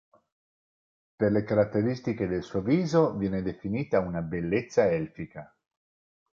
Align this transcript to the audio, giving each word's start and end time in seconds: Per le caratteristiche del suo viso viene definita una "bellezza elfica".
Per 1.15 1.31
le 1.31 1.43
caratteristiche 1.43 2.25
del 2.25 2.41
suo 2.41 2.61
viso 2.63 3.13
viene 3.15 3.43
definita 3.43 3.99
una 3.99 4.23
"bellezza 4.23 4.89
elfica". 4.89 5.55